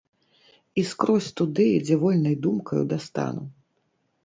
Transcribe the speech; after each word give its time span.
І 0.81 0.85
скрозь 0.91 1.27
туды, 1.41 1.67
дзе 1.85 1.95
вольнай 2.05 2.35
думкаю 2.47 2.83
дастану. 2.97 3.49